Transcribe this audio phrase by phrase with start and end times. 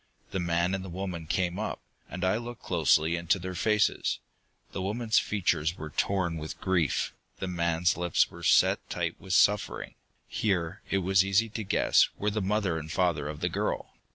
[0.31, 4.17] The man and the woman came up, and I looked closely into their faces.
[4.71, 9.93] The woman's features were torn with grief; the man's lips were set tight with suffering.
[10.27, 13.93] Here, it was easy to guess, were the mother and the father of the girl.